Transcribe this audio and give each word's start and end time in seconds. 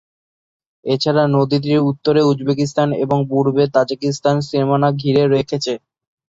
এছাড়াও 0.85 1.27
নদীটির 1.31 1.79
উত্তরে 1.89 2.21
উজবেকিস্তান 2.23 2.89
এবং 3.03 3.17
পূর্বে 3.29 3.63
তাজিকিস্তান 3.75 4.35
সীমানা 4.47 4.89
ঘিরে 5.01 5.23
রেখেছে। 5.27 5.73